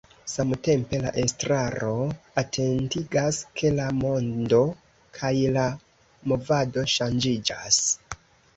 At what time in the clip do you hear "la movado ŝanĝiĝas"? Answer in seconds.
5.61-7.83